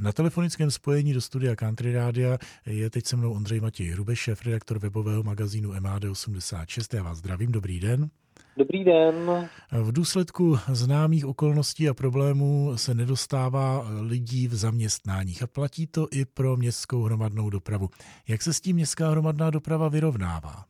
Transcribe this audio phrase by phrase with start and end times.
[0.00, 4.46] Na telefonickém spojení do studia Country Rádia je teď se mnou Ondřej Matěj Hrubeš, šéf
[4.46, 6.96] redaktor webového magazínu MAD86.
[6.96, 8.10] Já vás zdravím, dobrý den.
[8.56, 9.48] Dobrý den.
[9.72, 16.24] V důsledku známých okolností a problémů se nedostává lidí v zaměstnáních a platí to i
[16.24, 17.88] pro městskou hromadnou dopravu.
[18.28, 20.64] Jak se s tím městská hromadná doprava vyrovnává?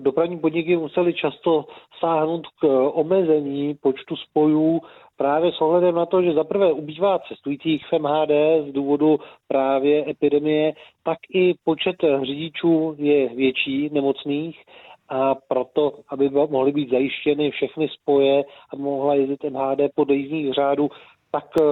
[0.00, 1.64] Dopravní podniky museli často
[2.00, 4.80] sáhnout k omezení počtu spojů
[5.16, 8.30] právě s ohledem na to, že zaprvé ubývá cestujících v MHD
[8.68, 9.18] z důvodu
[9.48, 10.72] právě epidemie,
[11.04, 14.62] tak i počet řidičů je větší nemocných.
[15.08, 20.88] A proto, aby mohly být zajištěny všechny spoje a mohla jezdit MHD podle jízdních řádů,
[21.32, 21.64] tak eh,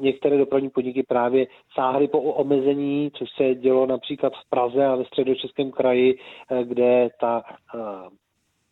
[0.00, 5.04] některé dopravní podniky právě sáhly po omezení, což se dělo například v Praze a ve
[5.04, 6.18] středočeském kraji,
[6.50, 7.42] eh, kde ta
[7.74, 7.78] eh,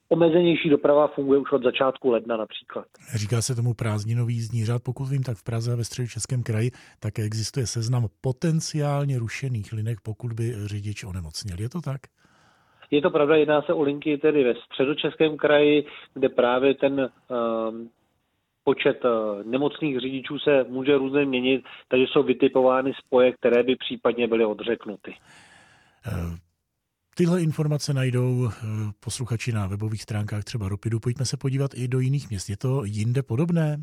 [0.09, 2.87] omezenější doprava funguje už od začátku ledna například.
[3.15, 4.83] Říká se tomu prázdninový jízdní řád.
[4.83, 6.71] Pokud vím, tak v Praze a ve středočeském kraji
[7.01, 11.57] také existuje seznam potenciálně rušených linek, pokud by řidič onemocněl.
[11.61, 12.01] Je to tak?
[12.91, 17.91] Je to pravda, jedná se o linky tedy ve středočeském kraji, kde právě ten um,
[18.65, 19.11] počet uh,
[19.51, 25.15] nemocných řidičů se může různě měnit, takže jsou vytipovány spoje, které by případně byly odřeknuty.
[27.17, 28.53] Eh, tyhle informace najdou eh,
[29.05, 31.01] posluchači na webových stránkách třeba Ropidu.
[31.01, 32.49] Pojďme se podívat i do jiných měst.
[32.49, 33.77] Je to jinde podobné?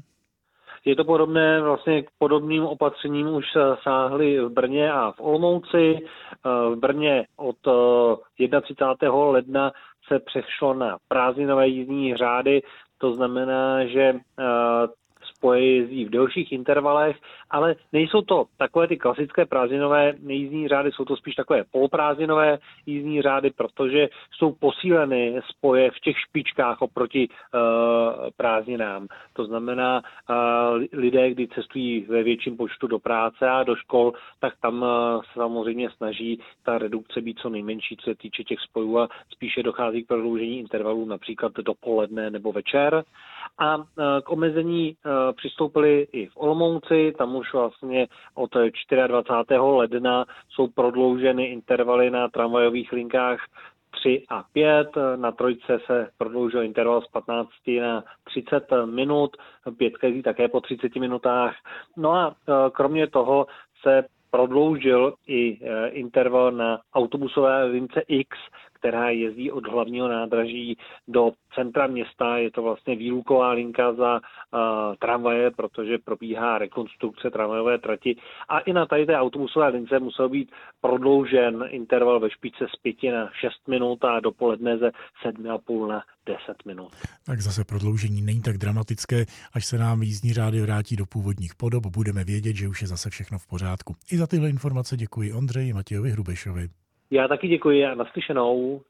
[0.86, 3.46] Je to podobné, vlastně k podobným opatřením už
[3.84, 6.00] sáhly v Brně a v Olomouci.
[6.44, 7.56] V Brně od
[8.62, 9.16] 31.
[9.16, 9.72] ledna
[10.08, 12.62] se přešlo na prázdninové jízdní řády,
[12.98, 14.14] to znamená, že
[15.44, 17.18] spoje jezdí v delších intervalech,
[17.52, 23.22] ale nejsou to takové ty klasické prázdninové jízdní řády, jsou to spíš takové poloprázdninové jízdní
[23.22, 27.60] řády, protože jsou posíleny spoje v těch špičkách oproti uh,
[28.38, 29.08] prázdninám.
[29.34, 34.54] To znamená, uh, lidé, kdy cestují ve větším počtu do práce a do škol, tak
[34.62, 39.00] tam uh, se samozřejmě snaží ta redukce být co nejmenší, co se týče těch spojů
[39.00, 43.04] a spíše dochází k prodloužení intervalů například dopoledne nebo večer.
[43.58, 43.84] A uh,
[44.24, 48.50] k omezení uh, přistoupili i v Olomouci, tam už vlastně od
[49.08, 49.60] 24.
[49.60, 53.40] ledna jsou prodlouženy intervaly na tramvajových linkách
[53.94, 54.88] 3 a 5.
[55.16, 57.50] Na trojce se prodloužil interval z 15
[57.80, 59.38] na 30 minut,
[59.78, 61.56] pětka jezdí také po 30 minutách.
[61.98, 63.48] No a e, kromě toho
[63.82, 68.38] se prodloužil i e, interval na autobusové lince X,
[68.84, 70.78] která jezdí od hlavního nádraží
[71.08, 72.38] do centra města.
[72.38, 74.60] Je to vlastně výluková linka za uh,
[75.00, 78.16] tramvaje, protože probíhá rekonstrukce tramvajové trati.
[78.50, 80.52] A i na tady té autobusové lince musel být
[80.82, 84.92] prodloužen interval ve špičce z 5 na 6 minut a dopoledne ze
[85.26, 86.92] 7,5 na 10 minut.
[87.26, 91.86] Tak zase prodloužení není tak dramatické, až se nám jízdní řády vrátí do původních podob,
[91.86, 93.96] budeme vědět, že už je zase všechno v pořádku.
[94.12, 96.83] I za tyhle informace děkuji Ondřeji Matějovi Hrubešovi.
[97.14, 98.82] Já taky děkuji a naslyšenou.